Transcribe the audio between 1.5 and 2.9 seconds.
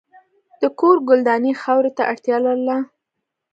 خاورې ته اړتیا لرله.